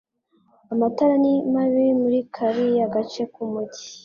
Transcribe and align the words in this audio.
Amatara 0.73 1.15
ni 1.23 1.33
mabi 1.53 1.85
muri 2.01 2.19
kariya 2.35 2.85
gace 2.93 3.21
k'umujyi. 3.33 3.85